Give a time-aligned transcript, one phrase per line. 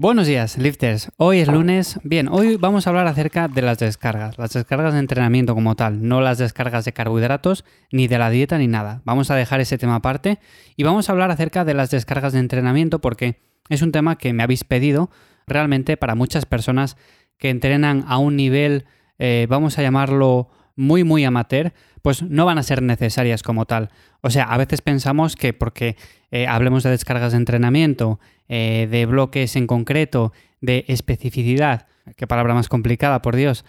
[0.00, 1.10] Buenos días, lifters.
[1.16, 1.98] Hoy es lunes.
[2.04, 6.06] Bien, hoy vamos a hablar acerca de las descargas, las descargas de entrenamiento como tal,
[6.06, 9.02] no las descargas de carbohidratos, ni de la dieta, ni nada.
[9.04, 10.38] Vamos a dejar ese tema aparte
[10.76, 13.40] y vamos a hablar acerca de las descargas de entrenamiento porque
[13.70, 15.10] es un tema que me habéis pedido
[15.48, 16.96] realmente para muchas personas
[17.36, 18.84] que entrenan a un nivel,
[19.18, 21.72] eh, vamos a llamarlo muy, muy amateur,
[22.02, 23.90] pues no van a ser necesarias como tal.
[24.20, 25.96] O sea, a veces pensamos que porque
[26.30, 32.54] eh, hablemos de descargas de entrenamiento, eh, de bloques en concreto, de especificidad, qué palabra
[32.54, 33.64] más complicada, por Dios,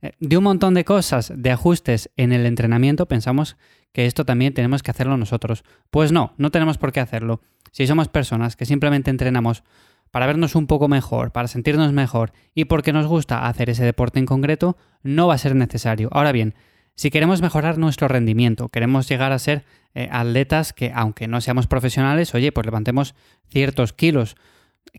[0.00, 3.56] eh, de un montón de cosas, de ajustes en el entrenamiento, pensamos
[3.92, 5.64] que esto también tenemos que hacerlo nosotros.
[5.90, 7.40] Pues no, no tenemos por qué hacerlo.
[7.70, 9.62] Si somos personas que simplemente entrenamos
[10.10, 14.18] para vernos un poco mejor, para sentirnos mejor y porque nos gusta hacer ese deporte
[14.18, 16.08] en concreto, no va a ser necesario.
[16.12, 16.54] Ahora bien,
[16.94, 19.64] si queremos mejorar nuestro rendimiento, queremos llegar a ser
[19.94, 23.14] eh, atletas que, aunque no seamos profesionales, oye, pues levantemos
[23.48, 24.36] ciertos kilos,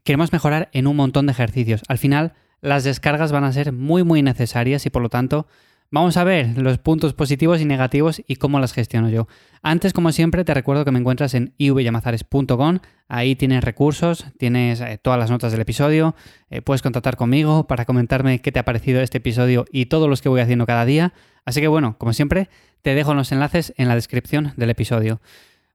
[0.03, 1.83] queremos mejorar en un montón de ejercicios.
[1.88, 5.47] Al final, las descargas van a ser muy, muy necesarias y por lo tanto
[5.94, 9.27] Vamos a ver los puntos positivos y negativos y cómo las gestiono yo.
[9.61, 12.80] Antes, como siempre, te recuerdo que me encuentras en ivyamazares.com.
[13.08, 16.16] Ahí tienes recursos, tienes eh, todas las notas del episodio.
[16.49, 20.23] Eh, puedes contactar conmigo para comentarme qué te ha parecido este episodio y todos los
[20.23, 21.14] que voy haciendo cada día.
[21.45, 22.49] Así que bueno, como siempre,
[22.81, 25.21] te dejo los enlaces en la descripción del episodio.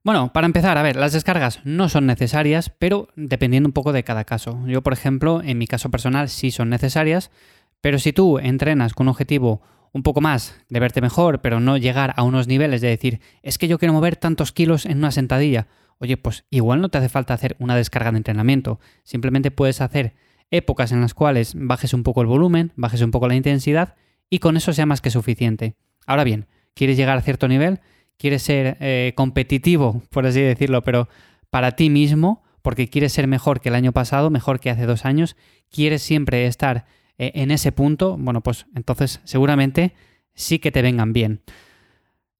[0.03, 4.03] Bueno, para empezar, a ver, las descargas no son necesarias, pero dependiendo un poco de
[4.03, 4.59] cada caso.
[4.67, 7.31] Yo, por ejemplo, en mi caso personal sí son necesarias,
[7.79, 9.61] pero si tú entrenas con un objetivo
[9.93, 13.57] un poco más, de verte mejor, pero no llegar a unos niveles de decir, es
[13.57, 15.67] que yo quiero mover tantos kilos en una sentadilla.
[15.97, 20.13] Oye, pues igual no te hace falta hacer una descarga de entrenamiento, simplemente puedes hacer
[20.51, 23.95] épocas en las cuales bajes un poco el volumen, bajes un poco la intensidad
[24.29, 25.75] y con eso sea más que suficiente.
[26.05, 27.81] Ahora bien, quieres llegar a cierto nivel,
[28.17, 31.09] quieres ser eh, competitivo, por así decirlo, pero
[31.49, 35.05] para ti mismo, porque quieres ser mejor que el año pasado, mejor que hace dos
[35.05, 35.35] años,
[35.69, 36.85] quieres siempre estar
[37.19, 39.93] eh, en ese punto, bueno, pues entonces seguramente
[40.33, 41.41] sí que te vengan bien.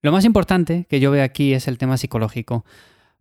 [0.02, 2.66] Lo más importante que yo veo aquí es el tema psicológico.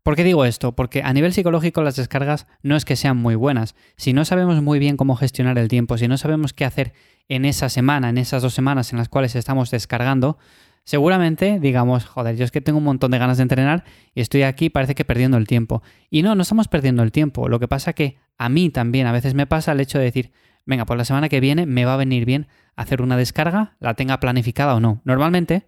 [0.05, 0.77] ¿Por qué digo esto?
[0.77, 3.75] Porque a nivel psicológico las descargas no es que sean muy buenas.
[3.97, 6.95] Si no sabemos muy bien cómo gestionar el tiempo, si no sabemos qué hacer
[7.29, 10.39] en esa semana, en esas dos semanas en las cuales estamos descargando,
[10.85, 14.45] seguramente digamos, joder, yo es que tengo un montón de ganas de entrenar y estoy
[14.45, 15.83] aquí, parece que perdiendo el tiempo.
[16.09, 17.49] Y no, no estamos perdiendo el tiempo.
[17.49, 20.33] Lo que pasa que a mí también a veces me pasa el hecho de decir,
[20.69, 22.47] venga, pues la semana que viene me va a venir bien
[22.77, 25.01] hacer una descarga, la tenga planificada o no.
[25.05, 25.67] Normalmente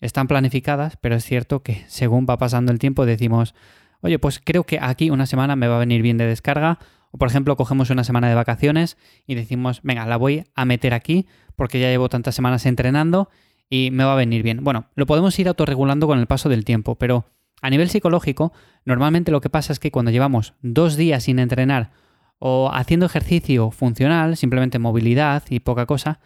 [0.00, 3.54] están planificadas, pero es cierto que según va pasando el tiempo decimos,
[4.00, 6.80] oye, pues creo que aquí una semana me va a venir bien de descarga.
[7.12, 10.94] O por ejemplo, cogemos una semana de vacaciones y decimos, venga, la voy a meter
[10.94, 13.30] aquí porque ya llevo tantas semanas entrenando
[13.68, 14.64] y me va a venir bien.
[14.64, 17.26] Bueno, lo podemos ir autorregulando con el paso del tiempo, pero
[17.62, 18.52] a nivel psicológico,
[18.84, 21.92] normalmente lo que pasa es que cuando llevamos dos días sin entrenar
[22.40, 26.18] o haciendo ejercicio funcional, simplemente movilidad y poca cosa,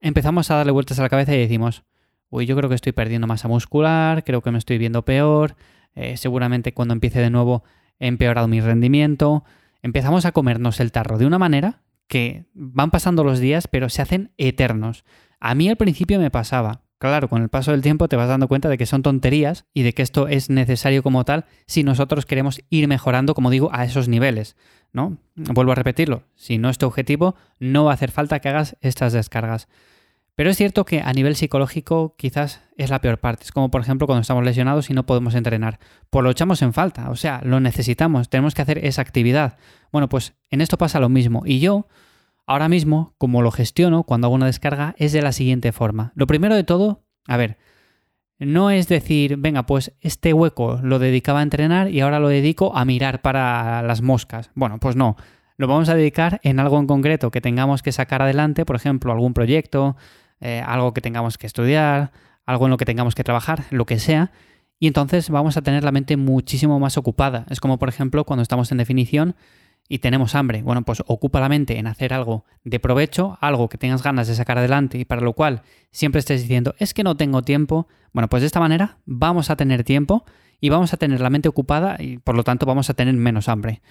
[0.00, 1.84] empezamos a darle vueltas a la cabeza y decimos,
[2.28, 5.56] uy, yo creo que estoy perdiendo masa muscular, creo que me estoy viendo peor,
[5.94, 7.62] eh, seguramente cuando empiece de nuevo
[8.00, 9.44] he empeorado mi rendimiento.
[9.80, 14.02] Empezamos a comernos el tarro de una manera que van pasando los días, pero se
[14.02, 15.04] hacen eternos.
[15.38, 18.48] A mí al principio me pasaba, claro, con el paso del tiempo te vas dando
[18.48, 22.26] cuenta de que son tonterías y de que esto es necesario como tal si nosotros
[22.26, 24.56] queremos ir mejorando, como digo, a esos niveles,
[24.92, 25.18] ¿no?
[25.34, 28.76] Vuelvo a repetirlo, si no es tu objetivo, no va a hacer falta que hagas
[28.80, 29.68] estas descargas.
[30.36, 33.44] Pero es cierto que a nivel psicológico quizás es la peor parte.
[33.44, 35.78] Es como por ejemplo cuando estamos lesionados y no podemos entrenar.
[36.10, 39.58] Pues lo echamos en falta, o sea, lo necesitamos, tenemos que hacer esa actividad.
[39.92, 41.42] Bueno, pues en esto pasa lo mismo.
[41.46, 41.86] Y yo
[42.46, 46.12] Ahora mismo, como lo gestiono cuando hago una descarga, es de la siguiente forma.
[46.14, 47.58] Lo primero de todo, a ver,
[48.38, 52.76] no es decir, venga, pues este hueco lo dedicaba a entrenar y ahora lo dedico
[52.76, 54.50] a mirar para las moscas.
[54.54, 55.16] Bueno, pues no.
[55.56, 59.12] Lo vamos a dedicar en algo en concreto que tengamos que sacar adelante, por ejemplo,
[59.12, 59.96] algún proyecto,
[60.40, 62.10] eh, algo que tengamos que estudiar,
[62.44, 64.32] algo en lo que tengamos que trabajar, lo que sea.
[64.80, 67.46] Y entonces vamos a tener la mente muchísimo más ocupada.
[67.48, 69.36] Es como, por ejemplo, cuando estamos en definición
[69.88, 73.76] y tenemos hambre, bueno, pues ocupa la mente en hacer algo de provecho, algo que
[73.76, 77.16] tengas ganas de sacar adelante y para lo cual siempre estés diciendo, es que no
[77.16, 77.86] tengo tiempo.
[78.12, 80.24] Bueno, pues de esta manera vamos a tener tiempo
[80.60, 83.48] y vamos a tener la mente ocupada y por lo tanto vamos a tener menos
[83.48, 83.82] hambre.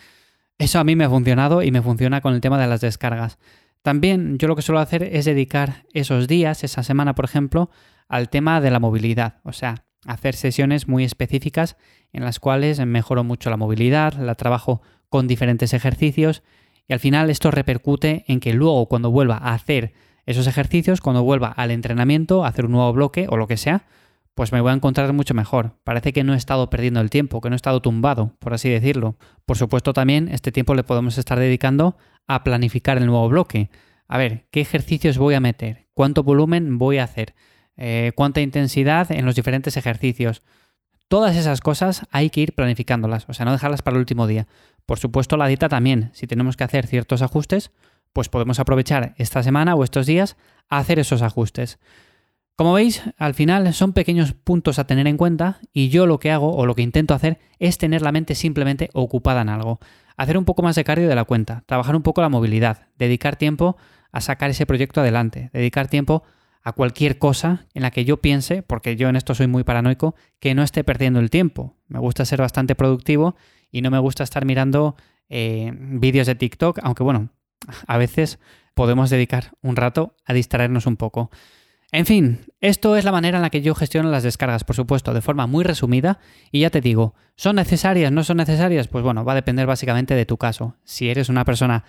[0.57, 3.37] Eso a mí me ha funcionado y me funciona con el tema de las descargas.
[3.83, 7.69] También yo lo que suelo hacer es dedicar esos días, esa semana por ejemplo,
[8.07, 9.41] al tema de la movilidad.
[9.43, 11.77] O sea, hacer sesiones muy específicas
[12.13, 16.43] en las cuales mejoro mucho la movilidad, la trabajo con diferentes ejercicios
[16.87, 19.93] y al final esto repercute en que luego cuando vuelva a hacer
[20.25, 23.85] esos ejercicios, cuando vuelva al entrenamiento, a hacer un nuevo bloque o lo que sea,
[24.35, 25.77] pues me voy a encontrar mucho mejor.
[25.83, 28.69] Parece que no he estado perdiendo el tiempo, que no he estado tumbado, por así
[28.69, 29.15] decirlo.
[29.45, 33.69] Por supuesto también este tiempo le podemos estar dedicando a planificar el nuevo bloque.
[34.07, 35.87] A ver, ¿qué ejercicios voy a meter?
[35.93, 37.35] ¿Cuánto volumen voy a hacer?
[37.77, 40.41] Eh, ¿Cuánta intensidad en los diferentes ejercicios?
[41.13, 44.47] Todas esas cosas hay que ir planificándolas, o sea, no dejarlas para el último día.
[44.87, 46.09] Por supuesto, la dieta también.
[46.13, 47.69] Si tenemos que hacer ciertos ajustes,
[48.13, 50.37] pues podemos aprovechar esta semana o estos días
[50.69, 51.77] a hacer esos ajustes.
[52.55, 56.31] Como veis, al final son pequeños puntos a tener en cuenta y yo lo que
[56.31, 59.79] hago o lo que intento hacer es tener la mente simplemente ocupada en algo.
[60.17, 63.35] Hacer un poco más de cardio de la cuenta, trabajar un poco la movilidad, dedicar
[63.35, 63.77] tiempo
[64.11, 68.63] a sacar ese proyecto adelante, dedicar tiempo a cualquier cosa en la que yo piense,
[68.63, 71.75] porque yo en esto soy muy paranoico, que no esté perdiendo el tiempo.
[71.87, 73.35] Me gusta ser bastante productivo
[73.69, 74.95] y no me gusta estar mirando
[75.29, 77.29] eh, vídeos de TikTok, aunque bueno,
[77.85, 78.39] a veces
[78.73, 81.29] podemos dedicar un rato a distraernos un poco.
[81.91, 85.13] En fin, esto es la manera en la que yo gestiono las descargas, por supuesto,
[85.13, 86.17] de forma muy resumida.
[86.51, 88.11] Y ya te digo, ¿son necesarias?
[88.11, 88.87] ¿No son necesarias?
[88.87, 90.75] Pues bueno, va a depender básicamente de tu caso.
[90.83, 91.83] Si eres una persona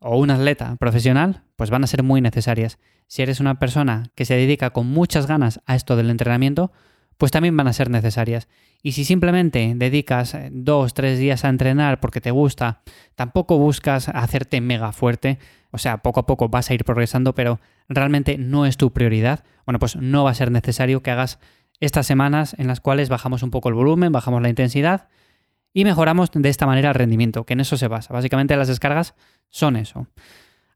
[0.00, 2.78] o un atleta profesional, pues van a ser muy necesarias.
[3.06, 6.72] Si eres una persona que se dedica con muchas ganas a esto del entrenamiento,
[7.18, 8.48] pues también van a ser necesarias.
[8.82, 12.80] Y si simplemente dedicas eh, dos, tres días a entrenar porque te gusta,
[13.14, 15.38] tampoco buscas hacerte mega fuerte,
[15.70, 19.44] o sea, poco a poco vas a ir progresando, pero realmente no es tu prioridad,
[19.66, 21.38] bueno, pues no va a ser necesario que hagas
[21.78, 25.08] estas semanas en las cuales bajamos un poco el volumen, bajamos la intensidad
[25.72, 28.12] y mejoramos de esta manera el rendimiento, que en eso se basa.
[28.12, 29.14] Básicamente las descargas
[29.48, 30.06] son eso.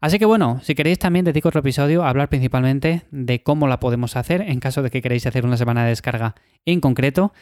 [0.01, 3.81] Así que bueno, si queréis también dedico otro episodio a hablar principalmente de cómo la
[3.81, 6.35] podemos hacer en caso de que queréis hacer una semana de descarga
[6.67, 7.33] en concreto.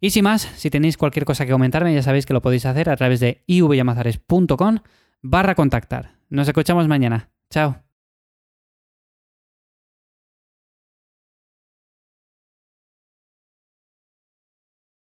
[0.00, 2.90] Y sin más, si tenéis cualquier cosa que comentarme, ya sabéis que lo podéis hacer
[2.90, 4.78] a través de ivyamazares.com
[5.22, 6.16] barra contactar.
[6.28, 7.30] Nos escuchamos mañana.
[7.50, 7.87] Chao.